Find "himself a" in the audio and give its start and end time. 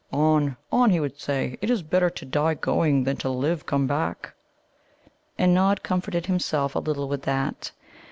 6.25-6.79